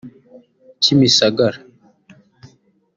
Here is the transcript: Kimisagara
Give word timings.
Kimisagara 0.81 1.57